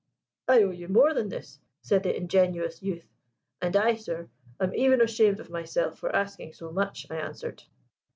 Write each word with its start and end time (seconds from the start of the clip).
'I 0.47 0.63
owe 0.63 0.71
you 0.71 0.87
more 0.87 1.13
than 1.13 1.29
this,' 1.29 1.59
said 1.83 2.01
the 2.01 2.17
ingenuous 2.17 2.81
youth. 2.81 3.05
'And 3.61 3.75
I, 3.77 3.93
sir, 3.97 4.29
am 4.59 4.73
even 4.73 4.99
ashamed 4.99 5.39
of 5.39 5.51
myself 5.51 5.99
for 5.99 6.15
asking 6.15 6.53
so 6.53 6.71
much,' 6.71 7.05
I 7.11 7.17
answered. 7.17 7.61